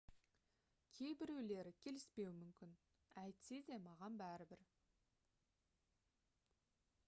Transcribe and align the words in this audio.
кейбіреулері 0.99 1.73
келіспеуі 1.85 2.31
мүмкін 2.37 2.73
әйтсе 3.25 3.61
де 3.69 3.79
маған 3.85 4.19
бәрібір 4.25 4.67